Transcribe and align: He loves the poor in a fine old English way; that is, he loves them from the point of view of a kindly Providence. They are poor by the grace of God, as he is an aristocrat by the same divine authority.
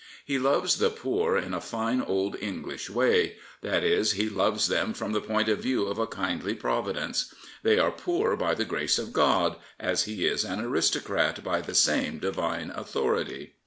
He 0.25 0.39
loves 0.39 0.77
the 0.79 0.89
poor 0.89 1.37
in 1.37 1.53
a 1.53 1.61
fine 1.61 2.01
old 2.01 2.35
English 2.41 2.89
way; 2.89 3.35
that 3.61 3.83
is, 3.83 4.13
he 4.13 4.29
loves 4.29 4.67
them 4.67 4.93
from 4.95 5.11
the 5.11 5.21
point 5.21 5.47
of 5.47 5.59
view 5.59 5.85
of 5.85 5.99
a 5.99 6.07
kindly 6.07 6.55
Providence. 6.55 7.31
They 7.61 7.77
are 7.77 7.91
poor 7.91 8.35
by 8.35 8.55
the 8.55 8.65
grace 8.65 8.97
of 8.97 9.13
God, 9.13 9.57
as 9.79 10.05
he 10.05 10.25
is 10.25 10.43
an 10.43 10.59
aristocrat 10.59 11.43
by 11.43 11.61
the 11.61 11.75
same 11.75 12.17
divine 12.17 12.71
authority. 12.73 13.53